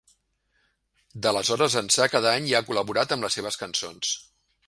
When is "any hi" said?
2.39-2.57